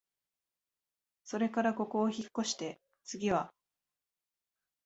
[1.25, 3.53] それからここをひっこして、つぎは、